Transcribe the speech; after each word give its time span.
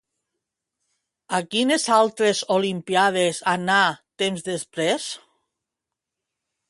A 1.39 1.41
quines 1.51 1.85
altres 1.97 2.41
Olimpíades 2.57 3.43
anà 3.53 3.79
temps 4.23 4.49
després? 4.49 5.07